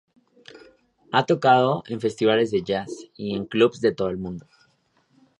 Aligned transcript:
Ha 1.11 1.27
tocado 1.27 1.83
en 1.85 2.01
festivales 2.01 2.49
de 2.49 2.63
Jazz 2.63 2.91
y 3.15 3.35
en 3.35 3.45
clubs 3.45 3.81
de 3.81 3.91
todo 3.93 4.09
el 4.09 4.17
mundo. 4.17 4.47